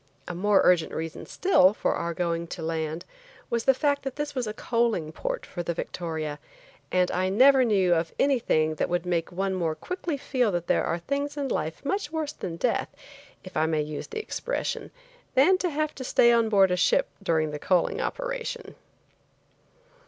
A 0.27 0.33
more 0.33 0.61
urgent 0.63 0.91
reason 0.93 1.27
still, 1.27 1.75
for 1.75 1.93
our 1.93 2.15
going 2.15 2.47
to 2.47 2.63
land, 2.63 3.05
was 3.51 3.65
the 3.65 3.73
fact 3.75 4.01
that 4.01 4.15
this 4.15 4.33
was 4.33 4.47
a 4.47 4.51
coaling 4.55 5.11
port 5.11 5.45
for 5.45 5.61
the 5.61 5.75
Victoria, 5.75 6.39
and 6.91 7.11
I 7.11 7.29
never 7.29 7.63
knew 7.63 7.93
of 7.93 8.11
anything 8.17 8.73
that 8.73 8.89
would 8.89 9.05
make 9.05 9.31
one 9.31 9.53
more 9.53 9.75
quickly 9.75 10.17
feel 10.17 10.51
that 10.53 10.65
there 10.65 10.85
are 10.85 10.97
things 10.97 11.37
in 11.37 11.49
life 11.49 11.85
much 11.85 12.11
worse 12.11 12.33
than 12.33 12.55
death, 12.55 12.89
if 13.43 13.55
I 13.55 13.67
may 13.67 13.83
use 13.83 14.07
the 14.07 14.17
expression, 14.17 14.89
than 15.35 15.59
to 15.59 15.69
have 15.69 15.93
to 15.93 16.03
stay 16.03 16.31
on 16.33 16.49
board 16.49 16.71
a 16.71 16.77
ship 16.77 17.07
during 17.21 17.51
the 17.51 17.59
coaling 17.59 18.01
operation. 18.01 18.73